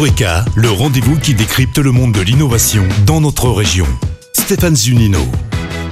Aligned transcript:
Eureka, 0.00 0.46
le 0.56 0.70
rendez-vous 0.70 1.18
qui 1.18 1.34
décrypte 1.34 1.76
le 1.76 1.92
monde 1.92 2.12
de 2.12 2.22
l'innovation 2.22 2.82
dans 3.04 3.20
notre 3.20 3.50
région. 3.50 3.84
Stéphane 4.32 4.74
Zunino. 4.74 5.18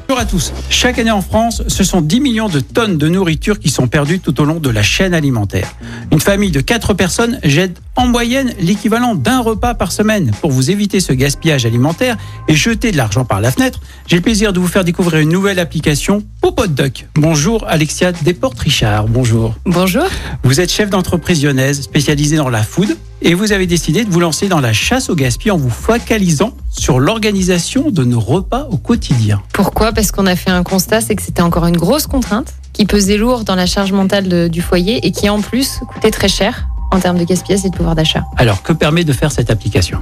Bonjour 0.08 0.18
à 0.18 0.24
tous. 0.24 0.54
Chaque 0.70 0.98
année 0.98 1.10
en 1.10 1.20
France, 1.20 1.62
ce 1.68 1.84
sont 1.84 2.00
10 2.00 2.20
millions 2.20 2.48
de 2.48 2.60
tonnes 2.60 2.96
de 2.96 3.06
nourriture 3.06 3.58
qui 3.58 3.68
sont 3.68 3.86
perdues 3.86 4.18
tout 4.18 4.40
au 4.40 4.46
long 4.46 4.60
de 4.60 4.70
la 4.70 4.82
chaîne 4.82 5.12
alimentaire. 5.12 5.74
Une 6.10 6.22
famille 6.22 6.50
de 6.50 6.62
4 6.62 6.94
personnes 6.94 7.38
jette 7.44 7.82
en 7.96 8.06
moyenne 8.06 8.54
l'équivalent 8.58 9.14
d'un 9.14 9.40
repas 9.40 9.74
par 9.74 9.92
semaine. 9.92 10.30
Pour 10.40 10.52
vous 10.52 10.70
éviter 10.70 11.00
ce 11.00 11.12
gaspillage 11.12 11.66
alimentaire 11.66 12.16
et 12.48 12.54
jeter 12.54 12.92
de 12.92 12.96
l'argent 12.96 13.26
par 13.26 13.42
la 13.42 13.50
fenêtre, 13.50 13.80
j'ai 14.06 14.16
le 14.16 14.22
plaisir 14.22 14.54
de 14.54 14.58
vous 14.58 14.68
faire 14.68 14.84
découvrir 14.84 15.20
une 15.20 15.28
nouvelle 15.28 15.58
application, 15.58 16.22
Duck. 16.70 17.06
Bonjour 17.14 17.66
Alexia 17.68 18.12
Desportes-Richard, 18.12 19.06
bonjour. 19.06 19.54
Bonjour. 19.66 20.06
Vous 20.44 20.60
êtes 20.60 20.72
chef 20.72 20.88
d'entreprise 20.88 21.44
lyonnaise 21.44 21.82
spécialisée 21.82 22.36
dans 22.36 22.48
la 22.48 22.62
food 22.62 22.96
et 23.22 23.34
vous 23.34 23.52
avez 23.52 23.66
décidé 23.66 24.04
de 24.04 24.10
vous 24.10 24.20
lancer 24.20 24.48
dans 24.48 24.60
la 24.60 24.72
chasse 24.72 25.10
au 25.10 25.14
gaspillage 25.14 25.54
en 25.54 25.58
vous 25.58 25.70
focalisant 25.70 26.52
sur 26.70 27.00
l'organisation 27.00 27.90
de 27.90 28.04
nos 28.04 28.20
repas 28.20 28.66
au 28.70 28.76
quotidien. 28.76 29.42
Pourquoi? 29.52 29.92
Parce 29.92 30.12
qu'on 30.12 30.26
a 30.26 30.36
fait 30.36 30.50
un 30.50 30.62
constat, 30.62 31.00
c'est 31.00 31.16
que 31.16 31.22
c'était 31.22 31.42
encore 31.42 31.66
une 31.66 31.76
grosse 31.76 32.06
contrainte 32.06 32.54
qui 32.72 32.86
pesait 32.86 33.16
lourd 33.16 33.44
dans 33.44 33.54
la 33.54 33.66
charge 33.66 33.92
mentale 33.92 34.48
du 34.48 34.62
foyer 34.62 35.06
et 35.06 35.10
qui 35.10 35.28
en 35.28 35.40
plus 35.40 35.80
coûtait 35.92 36.10
très 36.10 36.28
cher 36.28 36.68
en 36.90 37.00
termes 37.00 37.18
de 37.18 37.24
gaspillage 37.24 37.64
et 37.64 37.70
de 37.70 37.76
pouvoir 37.76 37.94
d'achat. 37.94 38.24
Alors, 38.36 38.62
que 38.62 38.72
permet 38.72 39.04
de 39.04 39.12
faire 39.12 39.30
cette 39.30 39.50
application? 39.50 40.00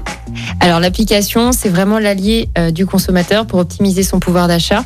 Alors, 0.60 0.78
l'application, 0.78 1.52
c'est 1.52 1.68
vraiment 1.68 1.98
l'allié 1.98 2.48
euh, 2.58 2.70
du 2.70 2.86
consommateur 2.86 3.46
pour 3.46 3.58
optimiser 3.58 4.02
son 4.02 4.20
pouvoir 4.20 4.46
d'achat 4.46 4.84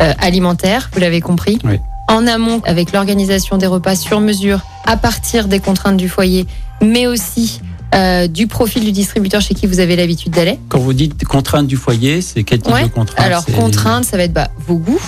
euh, 0.00 0.12
alimentaire, 0.18 0.90
vous 0.92 1.00
l'avez 1.00 1.20
compris. 1.20 1.58
Oui. 1.64 1.78
En 2.08 2.26
amont, 2.26 2.62
avec 2.64 2.92
l'organisation 2.92 3.58
des 3.58 3.66
repas 3.66 3.96
sur 3.96 4.20
mesure 4.20 4.60
à 4.84 4.96
partir 4.96 5.48
des 5.48 5.60
contraintes 5.60 5.96
du 5.96 6.08
foyer, 6.08 6.46
mais 6.82 7.06
aussi 7.06 7.60
euh, 7.94 8.26
du 8.26 8.46
profil 8.46 8.84
du 8.84 8.92
distributeur 8.92 9.40
chez 9.40 9.54
qui 9.54 9.66
vous 9.66 9.80
avez 9.80 9.96
l'habitude 9.96 10.32
d'aller. 10.32 10.58
Quand 10.68 10.78
vous 10.78 10.92
dites 10.92 11.24
contraintes 11.24 11.66
du 11.66 11.76
foyer, 11.76 12.20
c'est 12.20 12.42
quel 12.42 12.60
type 12.60 12.72
de 12.74 12.88
contraintes 12.88 13.24
Alors 13.24 13.46
contraintes, 13.46 14.04
ça 14.04 14.16
va 14.16 14.24
être 14.24 14.32
bah, 14.32 14.48
vos 14.66 14.76
goûts, 14.76 15.00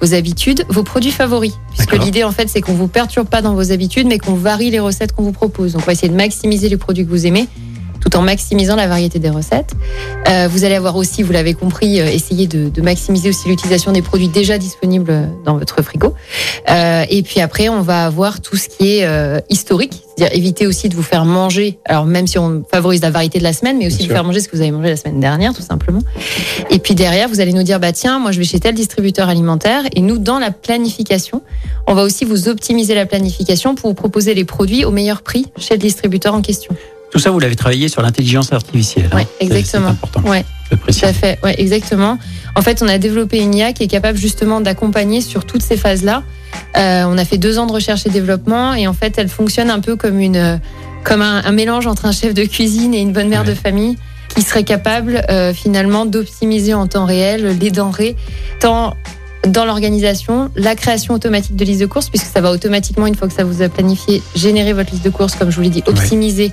vos 0.00 0.14
habitudes, 0.14 0.64
vos 0.68 0.82
produits 0.82 1.10
favoris. 1.10 1.54
Puisque 1.72 1.96
l'idée 1.98 2.24
en 2.24 2.32
fait, 2.32 2.48
c'est 2.48 2.60
qu'on 2.60 2.74
vous 2.74 2.88
perturbe 2.88 3.28
pas 3.28 3.42
dans 3.42 3.54
vos 3.54 3.72
habitudes, 3.72 4.06
mais 4.06 4.18
qu'on 4.18 4.34
varie 4.34 4.70
les 4.70 4.78
recettes 4.80 5.12
qu'on 5.12 5.22
vous 5.22 5.32
propose. 5.32 5.72
Donc 5.72 5.82
on 5.82 5.86
va 5.86 5.92
essayer 5.92 6.08
de 6.08 6.16
maximiser 6.16 6.68
les 6.68 6.76
produits 6.76 7.04
que 7.04 7.10
vous 7.10 7.26
aimez 7.26 7.48
tout 8.06 8.16
en 8.16 8.22
maximisant 8.22 8.76
la 8.76 8.86
variété 8.86 9.18
des 9.18 9.30
recettes. 9.30 9.72
Euh, 10.28 10.48
vous 10.48 10.64
allez 10.64 10.76
avoir 10.76 10.94
aussi, 10.96 11.24
vous 11.24 11.32
l'avez 11.32 11.54
compris, 11.54 12.00
euh, 12.00 12.06
essayer 12.06 12.46
de, 12.46 12.68
de, 12.68 12.80
maximiser 12.80 13.30
aussi 13.30 13.48
l'utilisation 13.48 13.90
des 13.90 14.02
produits 14.02 14.28
déjà 14.28 14.58
disponibles 14.58 15.28
dans 15.44 15.58
votre 15.58 15.82
frigo. 15.82 16.14
Euh, 16.70 17.04
et 17.10 17.22
puis 17.22 17.40
après, 17.40 17.68
on 17.68 17.82
va 17.82 18.04
avoir 18.04 18.40
tout 18.40 18.56
ce 18.56 18.68
qui 18.68 18.98
est 18.98 19.04
euh, 19.04 19.40
historique, 19.50 20.04
c'est-à-dire 20.16 20.36
éviter 20.36 20.68
aussi 20.68 20.88
de 20.88 20.94
vous 20.94 21.02
faire 21.02 21.24
manger, 21.24 21.80
alors 21.84 22.06
même 22.06 22.28
si 22.28 22.38
on 22.38 22.62
favorise 22.70 23.02
la 23.02 23.10
variété 23.10 23.38
de 23.38 23.44
la 23.44 23.52
semaine, 23.52 23.76
mais 23.78 23.88
aussi 23.88 24.06
de 24.06 24.12
faire 24.12 24.24
manger 24.24 24.38
ce 24.38 24.48
que 24.48 24.54
vous 24.54 24.62
avez 24.62 24.70
mangé 24.70 24.90
la 24.90 24.96
semaine 24.96 25.18
dernière, 25.18 25.52
tout 25.52 25.62
simplement. 25.62 26.00
Et 26.70 26.78
puis 26.78 26.94
derrière, 26.94 27.28
vous 27.28 27.40
allez 27.40 27.52
nous 27.52 27.64
dire, 27.64 27.80
bah 27.80 27.92
tiens, 27.92 28.20
moi 28.20 28.30
je 28.30 28.38
vais 28.38 28.44
chez 28.44 28.60
tel 28.60 28.74
distributeur 28.76 29.28
alimentaire, 29.28 29.82
et 29.96 30.00
nous, 30.00 30.18
dans 30.18 30.38
la 30.38 30.52
planification, 30.52 31.42
on 31.88 31.94
va 31.94 32.04
aussi 32.04 32.24
vous 32.24 32.48
optimiser 32.48 32.94
la 32.94 33.06
planification 33.06 33.74
pour 33.74 33.90
vous 33.90 33.94
proposer 33.94 34.34
les 34.34 34.44
produits 34.44 34.84
au 34.84 34.92
meilleur 34.92 35.22
prix 35.22 35.46
chez 35.58 35.74
le 35.74 35.80
distributeur 35.80 36.34
en 36.34 36.40
question. 36.40 36.74
Tout 37.10 37.18
ça, 37.18 37.30
vous 37.30 37.38
l'avez 37.38 37.56
travaillé 37.56 37.88
sur 37.88 38.02
l'intelligence 38.02 38.52
artificielle. 38.52 39.10
Oui, 39.14 39.22
hein. 39.22 39.26
exactement. 39.40 39.88
C'est 39.88 39.92
important. 39.92 40.20
Ouais. 40.22 40.44
Tout 40.70 40.76
à 41.02 41.12
fait. 41.12 41.38
Ouais, 41.42 41.54
exactement. 41.60 42.18
En 42.56 42.62
fait, 42.62 42.82
on 42.82 42.88
a 42.88 42.98
développé 42.98 43.38
une 43.38 43.54
IA 43.54 43.72
qui 43.72 43.84
est 43.84 43.88
capable 43.88 44.18
justement 44.18 44.60
d'accompagner 44.60 45.20
sur 45.20 45.44
toutes 45.44 45.62
ces 45.62 45.76
phases-là. 45.76 46.24
Euh, 46.76 47.04
on 47.06 47.16
a 47.18 47.24
fait 47.24 47.38
deux 47.38 47.58
ans 47.58 47.66
de 47.66 47.72
recherche 47.72 48.06
et 48.06 48.10
développement 48.10 48.74
et 48.74 48.86
en 48.86 48.92
fait, 48.92 49.14
elle 49.18 49.28
fonctionne 49.28 49.70
un 49.70 49.80
peu 49.80 49.94
comme 49.94 50.18
une, 50.18 50.60
comme 51.04 51.22
un, 51.22 51.52
mélange 51.52 51.86
entre 51.86 52.06
un 52.06 52.12
chef 52.12 52.34
de 52.34 52.44
cuisine 52.44 52.94
et 52.94 53.00
une 53.00 53.12
bonne 53.12 53.28
mère 53.28 53.44
de 53.44 53.54
famille 53.54 53.96
qui 54.34 54.42
serait 54.42 54.64
capable 54.64 55.22
euh, 55.30 55.54
finalement 55.54 56.04
d'optimiser 56.04 56.74
en 56.74 56.88
temps 56.88 57.04
réel 57.04 57.56
les 57.60 57.70
denrées, 57.70 58.16
tant 58.58 58.96
dans 59.46 59.64
l'organisation, 59.64 60.50
la 60.56 60.74
création 60.74 61.14
automatique 61.14 61.56
de 61.56 61.64
liste 61.64 61.80
de 61.80 61.86
courses, 61.86 62.08
puisque 62.08 62.26
ça 62.26 62.40
va 62.40 62.50
automatiquement, 62.50 63.06
une 63.06 63.14
fois 63.14 63.28
que 63.28 63.34
ça 63.34 63.44
vous 63.44 63.62
a 63.62 63.68
planifié, 63.68 64.22
générer 64.34 64.72
votre 64.72 64.90
liste 64.92 65.04
de 65.04 65.10
courses, 65.10 65.34
comme 65.34 65.50
je 65.50 65.56
vous 65.56 65.62
l'ai 65.62 65.70
dit, 65.70 65.82
optimiser 65.86 66.52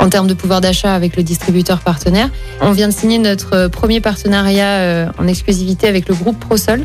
en 0.00 0.08
termes 0.08 0.26
de 0.26 0.34
pouvoir 0.34 0.60
d'achat 0.60 0.94
avec 0.94 1.16
le 1.16 1.22
distributeur 1.22 1.80
partenaire. 1.80 2.30
On 2.60 2.72
vient 2.72 2.88
de 2.88 2.92
signer 2.92 3.18
notre 3.18 3.68
premier 3.68 4.00
partenariat 4.00 4.80
euh, 4.80 5.06
en 5.18 5.26
exclusivité 5.26 5.86
avec 5.88 6.08
le 6.08 6.14
groupe 6.14 6.38
ProSol, 6.38 6.84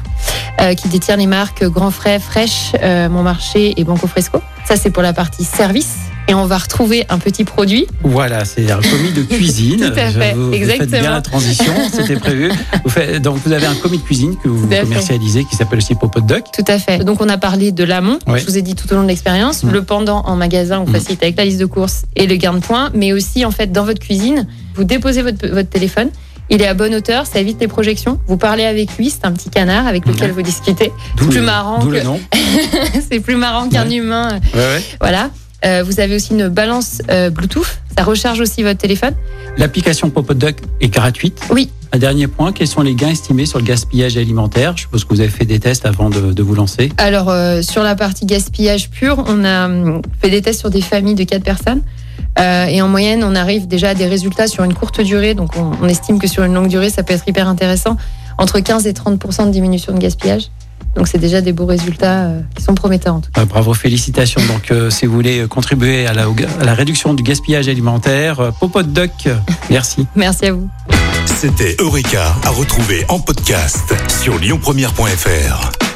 euh, 0.62 0.74
qui 0.74 0.88
détient 0.90 1.18
les 1.18 1.28
marques 1.28 1.64
Grand 1.64 1.92
Frais, 1.92 2.20
Fresh, 2.20 2.74
euh, 2.82 3.10
Mon 3.10 3.24
Marché 3.24 3.74
et 3.78 3.84
Banco 3.84 4.08
Fresco. 4.08 4.42
Ça, 4.68 4.76
c'est 4.76 4.90
pour 4.90 5.02
la 5.02 5.14
partie 5.14 5.46
service 5.46 5.96
et 6.28 6.34
on 6.34 6.46
va 6.46 6.58
retrouver 6.58 7.06
un 7.08 7.20
petit 7.20 7.46
produit. 7.46 7.88
Voilà, 8.04 8.44
c'est 8.44 8.70
un 8.70 8.82
commis 8.82 9.14
de 9.14 9.22
cuisine. 9.34 9.78
Tout 9.78 9.98
à 9.98 10.12
fait, 10.12 10.34
vous, 10.34 10.52
exactement. 10.52 10.88
Vous 10.88 10.92
faites 10.92 11.02
bien 11.02 11.12
la 11.12 11.22
transition, 11.22 11.74
c'était 11.90 12.18
prévu. 12.18 12.52
Vous 12.84 12.90
faites, 12.90 13.22
donc 13.22 13.38
vous 13.46 13.54
avez 13.54 13.66
un 13.66 13.76
commis 13.76 14.00
de 14.00 14.04
cuisine 14.04 14.36
que 14.44 14.50
vous 14.50 14.68
commercialisez 14.68 15.46
qui 15.46 15.56
s'appelle 15.56 15.78
aussi 15.78 15.96
Popot 15.96 16.20
Duck. 16.20 16.44
Tout 16.54 16.66
à 16.68 16.80
fait. 16.80 17.06
Donc 17.06 17.22
on 17.22 17.30
a 17.30 17.38
parlé 17.38 17.72
de 17.72 17.86
l'amont, 17.86 18.20
je 18.28 18.44
vous 18.44 18.58
ai 18.58 18.62
dit 18.62 18.76
tout 18.76 18.92
au 18.92 18.96
long 18.98 19.04
de 19.04 19.08
l'expérience, 19.08 19.64
mm. 19.64 19.72
le 19.72 19.84
pendant 19.84 20.20
en 20.26 20.36
magasin, 20.36 20.80
on 20.86 20.90
mm. 20.90 20.92
facilite 20.92 21.24
avec 21.24 21.38
la 21.38 21.46
liste 21.46 21.62
de 21.62 21.66
courses 21.66 22.04
et 22.18 22.28
le 22.28 22.36
gain 22.36 22.52
de 22.52 22.60
points, 22.60 22.90
mais 22.94 23.14
aussi 23.14 23.46
en 23.46 23.52
fait 23.52 23.72
dans 23.72 23.86
votre 23.86 24.00
cuisine, 24.00 24.48
vous 24.76 24.84
déposez 24.84 25.22
votre, 25.22 25.48
votre 25.48 25.70
téléphone. 25.70 26.10
Il 26.50 26.62
est 26.62 26.68
à 26.68 26.74
bonne 26.74 26.96
hauteur, 26.96 27.26
ça 27.26 27.40
évite 27.40 27.60
les 27.60 27.68
projections. 27.68 28.20
Vous 28.28 28.38
parlez 28.38 28.64
avec 28.64 28.98
lui, 28.98 29.10
c'est 29.10 29.26
un 29.26 29.32
petit 29.32 29.50
canard 29.50 29.86
avec 29.86 30.06
lequel 30.06 30.32
vous 30.32 30.42
discutez. 30.42 30.92
C'est 31.20 31.28
plus 31.28 31.42
marrant. 31.42 31.86
Que... 31.86 32.02
c'est 33.10 33.20
plus 33.20 33.36
marrant 33.36 33.68
qu'un 33.68 33.90
humain. 33.90 34.40
Ouais, 34.54 34.82
voilà. 35.02 35.30
Euh, 35.66 35.84
vous 35.84 36.00
avez 36.00 36.16
aussi 36.16 36.34
une 36.34 36.50
balance 36.50 37.02
euh, 37.10 37.30
Bluetooth. 37.30 37.80
Ça 37.98 38.04
recharge 38.04 38.40
aussi 38.40 38.64
votre 38.64 38.78
téléphone. 38.78 39.16
L'application 39.58 40.12
Duck 40.36 40.58
est 40.82 40.88
gratuite. 40.88 41.42
Oui. 41.50 41.70
Un 41.92 41.98
dernier 41.98 42.28
point, 42.28 42.52
quels 42.52 42.68
sont 42.68 42.82
les 42.82 42.94
gains 42.94 43.10
estimés 43.10 43.46
sur 43.46 43.60
le 43.60 43.66
gaspillage 43.66 44.18
alimentaire? 44.18 44.74
Je 44.76 44.84
suppose 44.84 45.04
que 45.04 45.14
vous 45.14 45.22
avez 45.22 45.30
fait 45.30 45.46
des 45.46 45.60
tests 45.60 45.86
avant 45.86 46.10
de, 46.10 46.42
vous 46.42 46.54
lancer. 46.54 46.92
Alors, 46.98 47.30
euh, 47.30 47.62
sur 47.62 47.82
la 47.82 47.96
partie 47.96 48.26
gaspillage 48.26 48.90
pur, 48.90 49.24
on 49.26 49.44
a 49.44 49.66
hum, 49.66 50.02
fait 50.22 50.30
des 50.30 50.42
tests 50.42 50.60
sur 50.60 50.70
des 50.70 50.82
familles 50.82 51.16
de 51.16 51.24
4 51.24 51.44
personnes. 51.44 51.82
Et 52.38 52.82
en 52.82 52.88
moyenne, 52.88 53.24
on 53.24 53.36
arrive 53.36 53.68
déjà 53.68 53.90
à 53.90 53.94
des 53.96 54.06
résultats 54.06 54.48
sur 54.48 54.64
une 54.64 54.74
courte 54.74 55.02
durée. 55.02 55.34
Donc, 55.34 55.56
on, 55.58 55.72
on 55.82 55.88
estime 55.88 56.20
que 56.20 56.28
sur 56.28 56.44
une 56.44 56.54
longue 56.54 56.68
durée, 56.68 56.90
ça 56.90 57.04
peut 57.04 57.14
être 57.14 57.28
hyper 57.28 57.48
intéressant. 57.48 57.98
Entre 58.38 58.60
15 58.60 58.86
et 58.86 58.94
30 58.94 59.48
de 59.48 59.52
diminution 59.52 59.94
de 59.94 60.00
gaspillage. 60.00 60.50
Donc 60.98 61.08
c'est 61.08 61.20
déjà 61.20 61.42
des 61.42 61.54
beaux 61.54 61.68
résultats 61.68 62.24
euh, 62.24 62.42
qui 62.56 62.64
sont 62.64 62.74
prometteurs 62.74 63.16
en 63.16 63.22
tout 63.22 63.30
cas. 63.32 63.46
bravo, 63.46 63.74
félicitations. 63.76 64.42
Donc 64.48 64.72
euh, 64.72 64.90
si 64.90 65.06
vous 65.06 65.14
voulez 65.14 65.46
contribuer 65.48 66.08
à 66.08 66.14
la, 66.14 66.24
à 66.60 66.64
la, 66.64 66.74
réduction 66.74 67.14
du 67.14 67.22
gaspillage 67.22 67.68
alimentaire, 67.68 68.40
euh, 68.40 68.52
Popot 68.52 68.82
Duck, 68.82 69.30
merci. 69.70 70.08
merci 70.16 70.48
à 70.48 70.54
vous. 70.54 70.68
C'était 71.26 71.76
Eureka 71.80 72.36
à 72.44 72.50
retrouver 72.50 73.06
en 73.10 73.20
podcast 73.20 73.94
sur 74.08 74.40
lyonpremière.fr. 74.40 75.87